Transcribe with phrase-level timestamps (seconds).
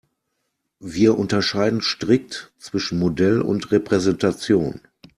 [0.79, 4.81] Wir unterscheiden strikt zwischen Modell und Repräsentation.